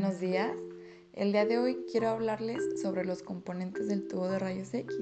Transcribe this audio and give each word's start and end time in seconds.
Buenos 0.00 0.18
días. 0.18 0.56
El 1.12 1.32
día 1.32 1.44
de 1.44 1.58
hoy 1.58 1.84
quiero 1.92 2.08
hablarles 2.08 2.80
sobre 2.80 3.04
los 3.04 3.22
componentes 3.22 3.86
del 3.86 4.08
tubo 4.08 4.30
de 4.30 4.38
rayos 4.38 4.72
X. 4.72 4.96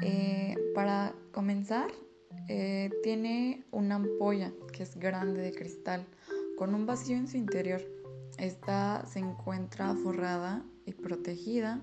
Eh, 0.00 0.54
para 0.74 1.14
comenzar, 1.32 1.90
eh, 2.48 2.88
tiene 3.02 3.66
una 3.72 3.96
ampolla 3.96 4.54
que 4.72 4.84
es 4.84 4.96
grande 4.96 5.42
de 5.42 5.52
cristal 5.52 6.06
con 6.56 6.74
un 6.74 6.86
vacío 6.86 7.18
en 7.18 7.28
su 7.28 7.36
interior. 7.36 7.82
Esta 8.38 9.04
se 9.04 9.18
encuentra 9.18 9.94
forrada 9.96 10.64
y 10.86 10.94
protegida 10.94 11.82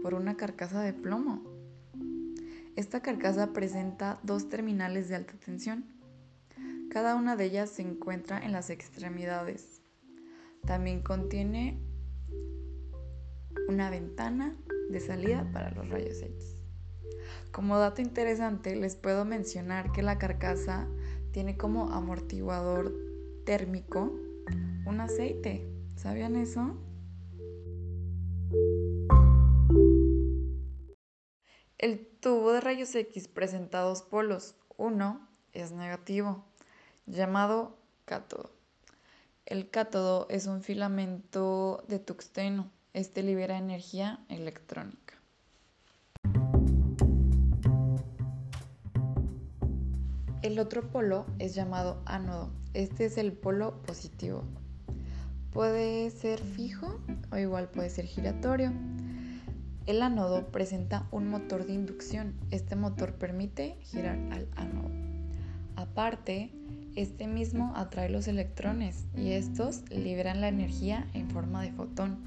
por 0.00 0.14
una 0.14 0.36
carcasa 0.36 0.80
de 0.80 0.92
plomo. 0.92 1.42
Esta 2.76 3.00
carcasa 3.00 3.52
presenta 3.52 4.20
dos 4.22 4.48
terminales 4.48 5.08
de 5.08 5.16
alta 5.16 5.34
tensión. 5.44 5.86
Cada 6.88 7.16
una 7.16 7.34
de 7.34 7.46
ellas 7.46 7.70
se 7.70 7.82
encuentra 7.82 8.38
en 8.38 8.52
las 8.52 8.70
extremidades 8.70 9.83
también 10.66 11.02
contiene 11.02 11.80
una 13.68 13.90
ventana 13.90 14.56
de 14.90 15.00
salida 15.00 15.48
para 15.52 15.70
los 15.70 15.88
rayos 15.88 16.20
X. 16.22 16.56
Como 17.52 17.78
dato 17.78 18.02
interesante, 18.02 18.76
les 18.76 18.96
puedo 18.96 19.24
mencionar 19.24 19.92
que 19.92 20.02
la 20.02 20.18
carcasa 20.18 20.88
tiene 21.32 21.56
como 21.56 21.90
amortiguador 21.92 22.92
térmico 23.44 24.12
un 24.86 25.00
aceite. 25.00 25.66
¿Sabían 25.96 26.36
eso? 26.36 26.76
El 31.78 32.06
tubo 32.20 32.52
de 32.52 32.60
rayos 32.60 32.94
X 32.94 33.28
presenta 33.28 33.80
dos 33.80 34.02
polos. 34.02 34.56
Uno 34.76 35.28
es 35.52 35.72
negativo, 35.72 36.44
llamado 37.06 37.78
cátodo. 38.04 38.63
El 39.46 39.68
cátodo 39.68 40.26
es 40.30 40.46
un 40.46 40.62
filamento 40.62 41.84
de 41.86 41.98
tuxteno. 41.98 42.70
Este 42.94 43.22
libera 43.22 43.58
energía 43.58 44.24
electrónica. 44.30 45.20
El 50.40 50.58
otro 50.58 50.90
polo 50.90 51.26
es 51.38 51.54
llamado 51.54 52.00
ánodo. 52.06 52.52
Este 52.72 53.04
es 53.04 53.18
el 53.18 53.34
polo 53.34 53.82
positivo. 53.82 54.44
Puede 55.52 56.08
ser 56.08 56.40
fijo 56.40 56.98
o 57.30 57.36
igual 57.36 57.68
puede 57.68 57.90
ser 57.90 58.06
giratorio. 58.06 58.72
El 59.84 60.00
ánodo 60.00 60.46
presenta 60.46 61.06
un 61.10 61.28
motor 61.28 61.66
de 61.66 61.74
inducción. 61.74 62.34
Este 62.50 62.76
motor 62.76 63.12
permite 63.16 63.76
girar 63.82 64.16
al 64.32 64.48
ánodo. 64.56 64.90
Aparte, 65.76 66.50
este 66.96 67.26
mismo 67.26 67.72
atrae 67.76 68.08
los 68.08 68.28
electrones 68.28 69.04
y 69.16 69.32
estos 69.32 69.88
liberan 69.90 70.40
la 70.40 70.48
energía 70.48 71.06
en 71.14 71.28
forma 71.30 71.62
de 71.62 71.72
fotón. 71.72 72.18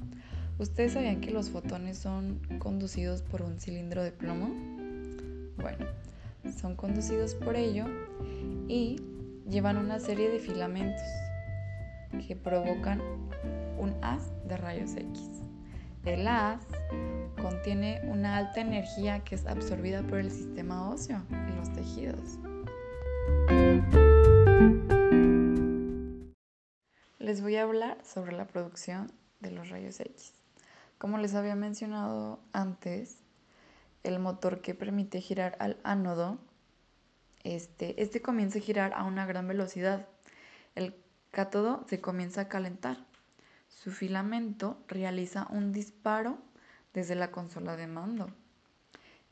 ¿Ustedes 0.58 0.92
sabían 0.92 1.20
que 1.20 1.30
los 1.30 1.50
fotones 1.50 1.98
son 1.98 2.40
conducidos 2.58 3.22
por 3.22 3.42
un 3.42 3.60
cilindro 3.60 4.02
de 4.02 4.12
plomo? 4.12 4.50
Bueno, 5.56 5.86
son 6.60 6.76
conducidos 6.76 7.34
por 7.34 7.56
ello 7.56 7.86
y 8.68 9.00
llevan 9.48 9.76
una 9.76 10.00
serie 10.00 10.28
de 10.28 10.38
filamentos 10.38 11.02
que 12.26 12.36
provocan 12.36 13.00
un 13.78 13.94
haz 14.02 14.30
de 14.46 14.56
rayos 14.56 14.92
X. 14.96 15.30
El 16.04 16.26
haz 16.26 16.60
contiene 17.40 18.00
una 18.04 18.36
alta 18.36 18.60
energía 18.60 19.20
que 19.20 19.34
es 19.34 19.46
absorbida 19.46 20.02
por 20.02 20.18
el 20.18 20.30
sistema 20.30 20.90
óseo 20.90 21.22
y 21.30 21.56
los 21.56 21.72
tejidos. 21.72 22.38
Les 27.28 27.42
voy 27.42 27.56
a 27.56 27.64
hablar 27.64 27.98
sobre 28.06 28.32
la 28.32 28.46
producción 28.46 29.12
de 29.40 29.50
los 29.50 29.68
rayos 29.68 30.00
X. 30.00 30.32
Como 30.96 31.18
les 31.18 31.34
había 31.34 31.56
mencionado 31.56 32.40
antes, 32.54 33.18
el 34.02 34.18
motor 34.18 34.62
que 34.62 34.74
permite 34.74 35.20
girar 35.20 35.54
al 35.60 35.76
ánodo, 35.82 36.38
este, 37.44 38.02
este 38.02 38.22
comienza 38.22 38.60
a 38.60 38.62
girar 38.62 38.94
a 38.94 39.04
una 39.04 39.26
gran 39.26 39.46
velocidad. 39.46 40.06
El 40.74 40.94
cátodo 41.30 41.84
se 41.86 42.00
comienza 42.00 42.40
a 42.40 42.48
calentar. 42.48 42.96
Su 43.68 43.90
filamento 43.90 44.82
realiza 44.88 45.48
un 45.50 45.70
disparo 45.70 46.38
desde 46.94 47.14
la 47.14 47.30
consola 47.30 47.76
de 47.76 47.88
mando. 47.88 48.30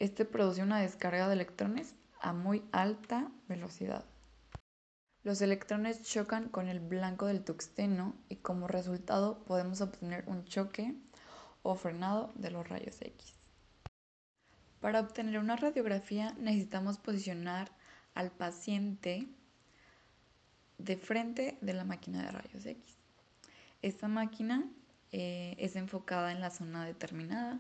Este 0.01 0.27
produce 0.27 0.63
una 0.63 0.81
descarga 0.81 1.29
de 1.29 1.33
electrones 1.33 1.95
a 2.21 2.35
muy 2.35 2.63
alta 2.73 3.31
velocidad. 3.49 4.05
Los 5.27 5.43
electrones 5.43 6.05
chocan 6.05 6.49
con 6.51 6.69
el 6.69 6.79
blanco 6.79 7.27
del 7.27 7.43
tuxteno 7.43 8.15
y 8.29 8.37
como 8.37 8.69
resultado 8.69 9.43
podemos 9.43 9.81
obtener 9.81 10.23
un 10.29 10.45
choque 10.45 10.95
o 11.65 11.75
frenado 11.75 12.31
de 12.37 12.53
los 12.53 12.69
rayos 12.69 13.03
X. 13.03 13.35
Para 14.81 15.01
obtener 15.01 15.41
una 15.41 15.57
radiografía 15.57 16.33
necesitamos 16.39 16.99
posicionar 16.99 17.73
al 18.15 18.31
paciente 18.31 19.27
de 20.79 20.97
frente 20.97 21.59
de 21.61 21.75
la 21.75 21.83
máquina 21.83 22.23
de 22.23 22.31
rayos 22.31 22.65
X. 22.65 22.97
Esta 23.83 24.07
máquina 24.07 24.71
eh, 25.11 25.57
es 25.59 25.75
enfocada 25.75 26.31
en 26.31 26.41
la 26.41 26.51
zona 26.51 26.85
determinada. 26.85 27.59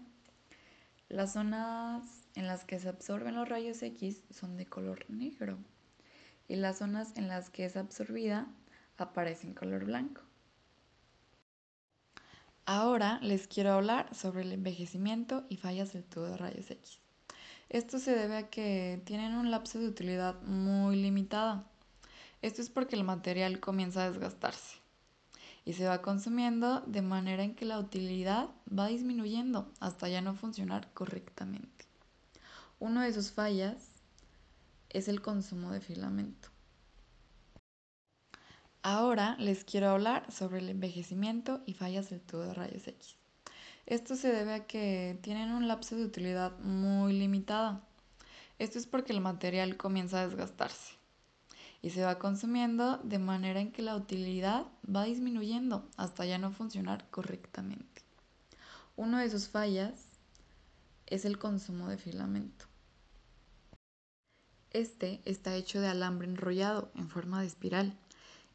Las 1.09 1.33
zonas 1.33 2.28
en 2.37 2.47
las 2.47 2.65
que 2.65 2.78
se 2.78 2.88
absorben 2.88 3.34
los 3.34 3.48
rayos 3.48 3.83
X 3.83 4.22
son 4.31 4.56
de 4.56 4.66
color 4.66 5.04
negro 5.09 5.59
y 6.49 6.57
las 6.57 6.79
zonas 6.79 7.17
en 7.17 7.29
las 7.29 7.51
que 7.51 7.65
es 7.65 7.77
absorbida 7.77 8.47
aparecen 8.99 9.55
color 9.55 9.84
blanco. 9.84 10.23
Ahora 12.65 13.21
les 13.23 13.47
quiero 13.47 13.73
hablar 13.73 14.12
sobre 14.15 14.43
el 14.43 14.53
envejecimiento 14.53 15.45
y 15.49 15.57
fallas 15.57 15.93
del 15.93 16.05
tubo 16.05 16.25
de 16.25 16.37
rayos 16.37 16.71
X. 16.71 16.99
Esto 17.69 17.99
se 17.99 18.15
debe 18.15 18.37
a 18.37 18.51
que 18.51 19.01
tienen 19.05 19.34
un 19.34 19.51
lapso 19.51 19.79
de 19.79 19.89
utilidad 19.89 20.41
muy 20.43 20.97
limitada. 20.97 21.65
Esto 22.43 22.63
es 22.63 22.71
porque 22.71 22.97
el 22.97 23.05
material 23.05 23.61
comienza 23.61 24.05
a 24.05 24.11
desgastarse 24.11 24.78
y 25.65 25.73
se 25.73 25.87
va 25.87 26.01
consumiendo 26.01 26.81
de 26.83 27.03
manera 27.03 27.43
en 27.43 27.55
que 27.55 27.65
la 27.65 27.78
utilidad 27.78 28.49
va 28.67 28.87
disminuyendo 28.87 29.71
hasta 29.81 30.09
ya 30.09 30.21
no 30.21 30.34
funcionar 30.34 30.89
correctamente. 30.95 31.87
Uno 32.78 33.01
de 33.03 33.13
sus 33.13 33.33
fallas 33.33 33.96
es 34.97 35.09
el 35.09 35.21
consumo 35.21 35.73
de 35.73 35.83
filamento. 35.83 36.49
Ahora 38.81 39.37
les 39.39 39.62
quiero 39.62 39.91
hablar 39.91 40.33
sobre 40.33 40.61
el 40.61 40.71
envejecimiento 40.71 41.61
y 41.67 41.75
fallas 41.75 42.09
del 42.09 42.23
tubo 42.23 42.41
de 42.41 42.55
rayos 42.55 42.89
X. 42.89 43.17
Esto 43.84 44.17
se 44.17 44.33
debe 44.33 44.55
a 44.55 44.67
que 44.67 45.19
tienen 45.21 45.53
un 45.53 45.69
lapso 45.69 45.97
de 45.97 46.07
utilidad 46.07 46.59
muy 46.61 47.12
limitada. 47.12 47.83
Esto 48.59 48.79
es 48.79 48.87
porque 48.87 49.12
el 49.12 49.21
material 49.21 49.77
comienza 49.77 50.23
a 50.23 50.29
desgastarse 50.29 50.95
y 51.83 51.91
se 51.91 52.03
va 52.03 52.19
consumiendo 52.19 52.97
de 53.05 53.19
manera 53.19 53.61
en 53.61 53.73
que 53.73 53.83
la 53.83 53.97
utilidad 53.97 54.65
va 54.89 55.05
disminuyendo 55.05 55.87
hasta 55.99 56.25
ya 56.25 56.39
no 56.39 56.53
funcionar 56.53 57.07
correctamente. 57.11 58.03
Uno 58.97 59.19
de 59.19 59.28
sus 59.28 59.51
fallas 59.51 60.09
es 61.05 61.27
el 61.27 61.39
consumo 61.39 61.91
de 61.91 61.99
filamento. 61.99 62.65
Este 64.77 65.23
está 65.25 65.55
hecho 65.55 65.81
de 65.81 65.89
alambre 65.89 66.29
enrollado 66.29 66.91
en 66.97 67.09
forma 67.09 67.41
de 67.41 67.47
espiral. 67.47 67.97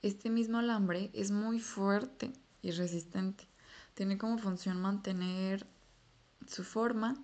Este 0.03 0.29
mismo 0.29 0.59
alambre 0.59 1.09
es 1.13 1.31
muy 1.31 1.59
fuerte 1.59 2.31
y 2.61 2.69
resistente. 2.69 3.47
Tiene 3.95 4.19
como 4.19 4.37
función 4.37 4.79
mantener 4.79 5.65
su 6.45 6.63
forma 6.63 7.17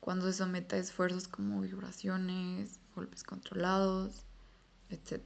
cuando 0.00 0.24
se 0.24 0.32
somete 0.32 0.76
a 0.76 0.78
esfuerzos 0.78 1.28
como 1.28 1.60
vibraciones, 1.60 2.80
golpes 2.94 3.24
controlados, 3.24 4.24
etc. 4.88 5.20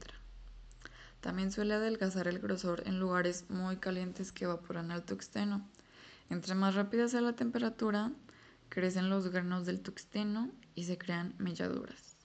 También 1.20 1.52
suele 1.52 1.74
adelgazar 1.74 2.26
el 2.26 2.40
grosor 2.40 2.82
en 2.84 2.98
lugares 2.98 3.48
muy 3.48 3.76
calientes 3.76 4.32
que 4.32 4.44
evaporan 4.44 4.90
al 4.90 5.04
tuxteno. 5.04 5.64
Entre 6.30 6.56
más 6.56 6.74
rápida 6.74 7.06
sea 7.06 7.20
la 7.20 7.36
temperatura, 7.36 8.10
crecen 8.70 9.08
los 9.08 9.28
granos 9.28 9.66
del 9.66 9.82
tuxteno 9.82 10.50
y 10.74 10.82
se 10.82 10.98
crean 10.98 11.32
melladuras. 11.38 12.15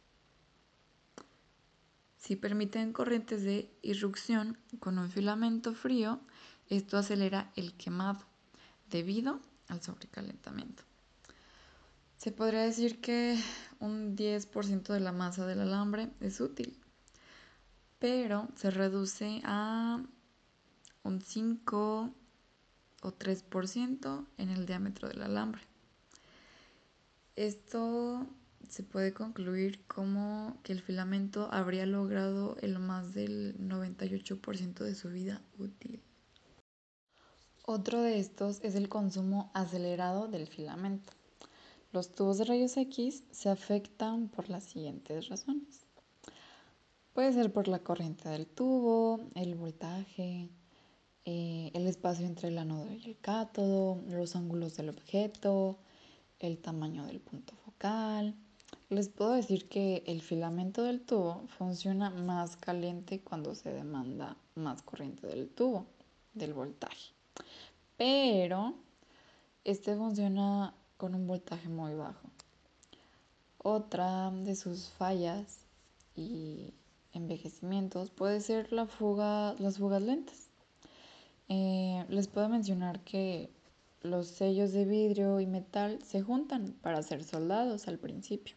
Si 2.21 2.35
permiten 2.35 2.93
corrientes 2.93 3.41
de 3.41 3.67
irrupción 3.81 4.55
con 4.79 4.99
un 4.99 5.09
filamento 5.09 5.73
frío, 5.73 6.19
esto 6.69 6.99
acelera 6.99 7.51
el 7.55 7.73
quemado 7.73 8.23
debido 8.91 9.39
al 9.69 9.81
sobrecalentamiento. 9.81 10.83
Se 12.17 12.31
podría 12.31 12.61
decir 12.61 13.01
que 13.01 13.39
un 13.79 14.15
10% 14.15 14.93
de 14.93 14.99
la 14.99 15.11
masa 15.11 15.47
del 15.47 15.61
alambre 15.61 16.11
es 16.19 16.39
útil, 16.39 16.77
pero 17.97 18.49
se 18.55 18.69
reduce 18.69 19.41
a 19.43 19.99
un 21.01 21.21
5 21.21 22.13
o 23.01 23.11
3% 23.11 24.25
en 24.37 24.49
el 24.49 24.67
diámetro 24.67 25.07
del 25.07 25.23
alambre. 25.23 25.63
Esto 27.35 28.27
se 28.69 28.83
puede 28.83 29.13
concluir 29.13 29.83
como 29.87 30.57
que 30.63 30.73
el 30.73 30.81
filamento 30.81 31.49
habría 31.51 31.85
logrado 31.85 32.57
el 32.61 32.79
más 32.79 33.13
del 33.13 33.57
98% 33.59 34.83
de 34.83 34.95
su 34.95 35.09
vida 35.09 35.41
útil. 35.57 36.01
Otro 37.65 38.01
de 38.01 38.19
estos 38.19 38.59
es 38.63 38.75
el 38.75 38.89
consumo 38.89 39.51
acelerado 39.53 40.27
del 40.27 40.47
filamento. 40.47 41.13
Los 41.91 42.11
tubos 42.11 42.37
de 42.37 42.45
rayos 42.45 42.75
X 42.77 43.23
se 43.31 43.49
afectan 43.49 44.29
por 44.29 44.49
las 44.49 44.63
siguientes 44.63 45.29
razones. 45.29 45.85
Puede 47.13 47.33
ser 47.33 47.51
por 47.51 47.67
la 47.67 47.79
corriente 47.79 48.29
del 48.29 48.47
tubo, 48.47 49.19
el 49.35 49.55
voltaje, 49.55 50.49
eh, 51.25 51.69
el 51.73 51.85
espacio 51.87 52.25
entre 52.25 52.47
el 52.47 52.57
ánodo 52.57 52.91
y 52.91 53.05
el 53.05 53.17
cátodo, 53.19 54.01
los 54.07 54.35
ángulos 54.35 54.77
del 54.77 54.89
objeto, 54.89 55.77
el 56.39 56.57
tamaño 56.57 57.05
del 57.05 57.19
punto 57.19 57.53
focal. 57.65 58.35
Les 58.91 59.09
puedo 59.09 59.31
decir 59.31 59.67
que 59.67 60.03
el 60.05 60.21
filamento 60.21 60.83
del 60.83 61.01
tubo 61.01 61.47
funciona 61.57 62.11
más 62.11 62.55
caliente 62.55 63.21
cuando 63.21 63.55
se 63.55 63.73
demanda 63.73 64.37
más 64.53 64.83
corriente 64.83 65.25
del 65.25 65.49
tubo, 65.49 65.87
del 66.35 66.53
voltaje 66.53 67.13
pero 68.01 68.73
este 69.63 69.95
funciona 69.95 70.73
con 70.97 71.13
un 71.13 71.27
voltaje 71.27 71.69
muy 71.69 71.93
bajo. 71.93 72.31
Otra 73.59 74.31
de 74.31 74.55
sus 74.55 74.89
fallas 74.89 75.67
y 76.15 76.73
envejecimientos 77.13 78.09
puede 78.09 78.41
ser 78.41 78.73
la 78.73 78.87
fuga, 78.87 79.53
las 79.59 79.77
fugas 79.77 80.01
lentas. 80.01 80.49
Eh, 81.47 82.03
les 82.09 82.27
puedo 82.27 82.49
mencionar 82.49 83.01
que 83.01 83.51
los 84.01 84.25
sellos 84.25 84.71
de 84.71 84.85
vidrio 84.85 85.39
y 85.39 85.45
metal 85.45 85.99
se 86.01 86.23
juntan 86.23 86.73
para 86.81 87.03
ser 87.03 87.23
soldados 87.23 87.87
al 87.87 87.99
principio. 87.99 88.55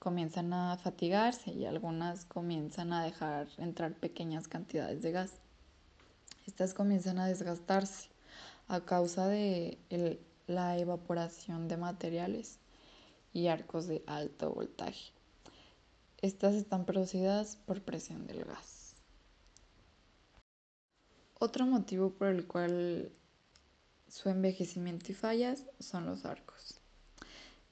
Comienzan 0.00 0.52
a 0.54 0.76
fatigarse 0.78 1.52
y 1.52 1.66
algunas 1.66 2.24
comienzan 2.24 2.92
a 2.92 3.04
dejar 3.04 3.46
entrar 3.58 3.92
pequeñas 3.94 4.48
cantidades 4.48 5.02
de 5.02 5.12
gas. 5.12 5.32
Estas 6.46 6.74
comienzan 6.74 7.18
a 7.18 7.26
desgastarse 7.26 8.08
a 8.66 8.80
causa 8.80 9.28
de 9.28 9.78
la 10.46 10.78
evaporación 10.78 11.68
de 11.68 11.76
materiales 11.76 12.58
y 13.34 13.48
arcos 13.48 13.86
de 13.86 14.02
alto 14.06 14.52
voltaje. 14.52 15.12
Estas 16.22 16.54
están 16.54 16.86
producidas 16.86 17.56
por 17.56 17.82
presión 17.82 18.26
del 18.26 18.44
gas. 18.44 18.94
Otro 21.38 21.66
motivo 21.66 22.10
por 22.10 22.28
el 22.28 22.46
cual 22.46 23.12
su 24.08 24.30
envejecimiento 24.30 25.12
y 25.12 25.14
fallas 25.14 25.66
son 25.78 26.06
los 26.06 26.24
arcos. 26.24 26.79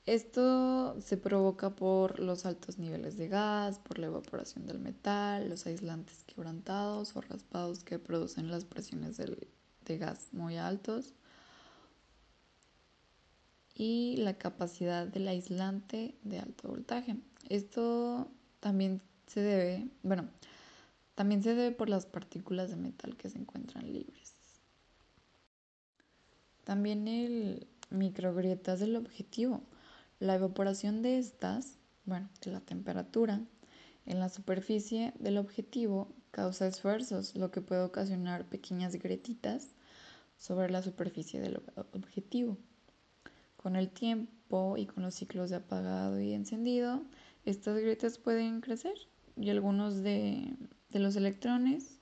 Esto 0.08 0.98
se 1.02 1.18
provoca 1.18 1.76
por 1.76 2.18
los 2.18 2.46
altos 2.46 2.78
niveles 2.78 3.18
de 3.18 3.28
gas, 3.28 3.78
por 3.78 3.98
la 3.98 4.06
evaporación 4.06 4.66
del 4.66 4.78
metal, 4.78 5.50
los 5.50 5.66
aislantes 5.66 6.24
quebrantados 6.24 7.14
o 7.14 7.20
raspados 7.20 7.84
que 7.84 7.98
producen 7.98 8.50
las 8.50 8.64
presiones 8.64 9.18
de 9.18 9.98
gas 9.98 10.28
muy 10.32 10.56
altos 10.56 11.12
y 13.74 14.16
la 14.16 14.38
capacidad 14.38 15.06
del 15.06 15.28
aislante 15.28 16.14
de 16.22 16.38
alto 16.38 16.68
voltaje. 16.68 17.18
Esto 17.50 18.30
también 18.60 19.02
se 19.26 19.42
debe, 19.42 19.90
bueno, 20.02 20.30
también 21.16 21.42
se 21.42 21.54
debe 21.54 21.76
por 21.76 21.90
las 21.90 22.06
partículas 22.06 22.70
de 22.70 22.76
metal 22.76 23.14
que 23.18 23.28
se 23.28 23.36
encuentran 23.36 23.92
libres. 23.92 24.32
También 26.64 27.08
el 27.08 27.66
microgrietas 27.90 28.80
del 28.80 28.96
objetivo. 28.96 29.60
La 30.20 30.34
evaporación 30.34 31.00
de 31.02 31.18
estas, 31.18 31.78
bueno, 32.04 32.28
de 32.44 32.50
la 32.50 32.60
temperatura 32.60 33.40
en 34.04 34.18
la 34.18 34.28
superficie 34.28 35.12
del 35.20 35.38
objetivo 35.38 36.08
causa 36.32 36.66
esfuerzos, 36.66 37.36
lo 37.36 37.52
que 37.52 37.60
puede 37.60 37.82
ocasionar 37.82 38.44
pequeñas 38.44 38.94
grietitas 38.94 39.68
sobre 40.36 40.70
la 40.70 40.82
superficie 40.82 41.40
del 41.40 41.62
objetivo. 41.92 42.56
Con 43.56 43.76
el 43.76 43.90
tiempo 43.90 44.76
y 44.76 44.86
con 44.86 45.04
los 45.04 45.14
ciclos 45.14 45.50
de 45.50 45.56
apagado 45.56 46.20
y 46.20 46.32
encendido, 46.32 47.02
estas 47.44 47.78
grietas 47.78 48.18
pueden 48.18 48.60
crecer 48.60 48.94
y 49.36 49.50
algunos 49.50 50.02
de, 50.02 50.52
de 50.90 50.98
los 50.98 51.14
electrones 51.14 52.00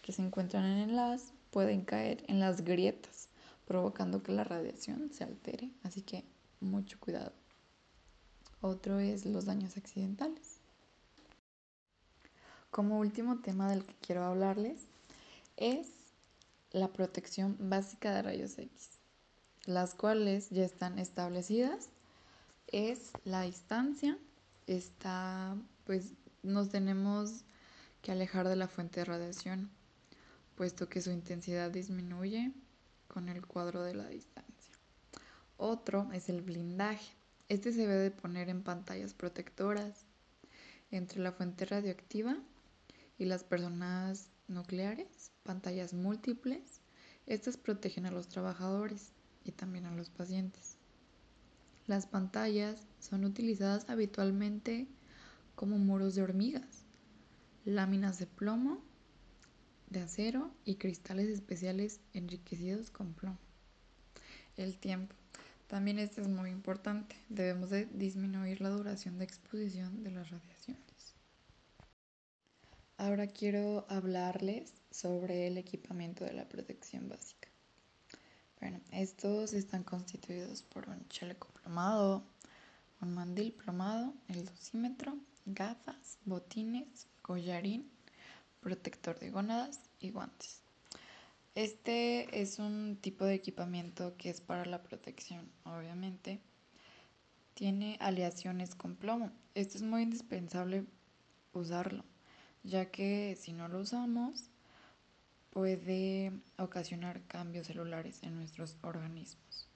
que 0.00 0.12
se 0.12 0.22
encuentran 0.22 0.64
en 0.64 0.96
haz 0.96 1.32
pueden 1.50 1.82
caer 1.82 2.22
en 2.28 2.38
las 2.38 2.62
grietas, 2.62 3.28
provocando 3.66 4.22
que 4.22 4.32
la 4.32 4.44
radiación 4.44 5.10
se 5.12 5.24
altere. 5.24 5.72
Así 5.82 6.02
que 6.02 6.24
mucho 6.60 7.00
cuidado. 7.00 7.32
Otro 8.60 8.98
es 8.98 9.24
los 9.24 9.44
daños 9.44 9.76
accidentales. 9.76 10.58
Como 12.70 12.98
último 12.98 13.40
tema 13.40 13.70
del 13.70 13.84
que 13.84 13.94
quiero 14.00 14.24
hablarles 14.24 14.86
es 15.56 15.88
la 16.70 16.88
protección 16.92 17.56
básica 17.58 18.12
de 18.14 18.22
rayos 18.22 18.58
X, 18.58 18.90
las 19.64 19.94
cuales 19.94 20.50
ya 20.50 20.64
están 20.64 20.98
establecidas. 20.98 21.88
Es 22.66 23.12
la 23.24 23.42
distancia, 23.42 24.18
está, 24.66 25.56
pues 25.84 26.12
nos 26.42 26.68
tenemos 26.68 27.44
que 28.02 28.12
alejar 28.12 28.48
de 28.48 28.56
la 28.56 28.68
fuente 28.68 29.00
de 29.00 29.04
radiación, 29.06 29.70
puesto 30.56 30.88
que 30.88 31.00
su 31.00 31.10
intensidad 31.10 31.70
disminuye 31.70 32.52
con 33.06 33.28
el 33.28 33.46
cuadro 33.46 33.82
de 33.82 33.94
la 33.94 34.08
distancia. 34.08 34.74
Otro 35.56 36.10
es 36.12 36.28
el 36.28 36.42
blindaje. 36.42 37.17
Este 37.48 37.72
se 37.72 37.80
debe 37.80 37.94
de 37.94 38.10
poner 38.10 38.50
en 38.50 38.62
pantallas 38.62 39.14
protectoras 39.14 40.04
entre 40.90 41.20
la 41.20 41.32
fuente 41.32 41.64
radioactiva 41.64 42.36
y 43.18 43.24
las 43.24 43.42
personas 43.42 44.28
nucleares, 44.48 45.32
pantallas 45.44 45.94
múltiples. 45.94 46.82
Estas 47.26 47.56
protegen 47.56 48.06
a 48.06 48.10
los 48.10 48.28
trabajadores 48.28 49.12
y 49.44 49.52
también 49.52 49.86
a 49.86 49.94
los 49.94 50.10
pacientes. 50.10 50.76
Las 51.86 52.06
pantallas 52.06 52.86
son 53.00 53.24
utilizadas 53.24 53.88
habitualmente 53.88 54.86
como 55.54 55.78
muros 55.78 56.14
de 56.14 56.22
hormigas, 56.22 56.84
láminas 57.64 58.18
de 58.18 58.26
plomo, 58.26 58.82
de 59.88 60.00
acero 60.00 60.50
y 60.66 60.74
cristales 60.74 61.28
especiales 61.28 62.00
enriquecidos 62.12 62.90
con 62.90 63.14
plomo. 63.14 63.38
El 64.56 64.76
tiempo. 64.76 65.14
También 65.68 65.98
este 65.98 66.22
es 66.22 66.28
muy 66.28 66.50
importante. 66.50 67.14
Debemos 67.28 67.68
de 67.68 67.84
disminuir 67.86 68.62
la 68.62 68.70
duración 68.70 69.18
de 69.18 69.24
exposición 69.24 70.02
de 70.02 70.10
las 70.10 70.30
radiaciones. 70.30 71.14
Ahora 72.96 73.26
quiero 73.26 73.86
hablarles 73.90 74.72
sobre 74.90 75.46
el 75.46 75.58
equipamiento 75.58 76.24
de 76.24 76.32
la 76.32 76.48
protección 76.48 77.10
básica. 77.10 77.48
Bueno, 78.58 78.80
estos 78.92 79.52
están 79.52 79.84
constituidos 79.84 80.62
por 80.62 80.88
un 80.88 81.06
chaleco 81.08 81.48
plomado, 81.48 82.24
un 83.02 83.14
mandil 83.14 83.52
plomado, 83.52 84.14
el 84.28 84.46
dosímetro, 84.46 85.18
gafas, 85.44 86.18
botines, 86.24 87.06
collarín, 87.20 87.88
protector 88.60 89.18
de 89.20 89.30
gónadas 89.30 89.80
y 90.00 90.10
guantes. 90.10 90.62
Este 91.54 92.40
es 92.40 92.58
un 92.58 92.98
tipo 93.00 93.24
de 93.24 93.34
equipamiento 93.34 94.16
que 94.16 94.30
es 94.30 94.40
para 94.40 94.64
la 94.64 94.82
protección, 94.82 95.50
obviamente. 95.64 96.40
Tiene 97.54 97.96
aleaciones 98.00 98.74
con 98.74 98.96
plomo. 98.96 99.32
Esto 99.54 99.78
es 99.78 99.82
muy 99.82 100.02
indispensable 100.02 100.84
usarlo 101.52 102.04
ya 102.62 102.90
que 102.90 103.36
si 103.40 103.52
no 103.52 103.68
lo 103.68 103.80
usamos 103.80 104.50
puede 105.50 106.32
ocasionar 106.58 107.22
cambios 107.26 107.66
celulares 107.66 108.22
en 108.22 108.36
nuestros 108.36 108.76
organismos. 108.82 109.67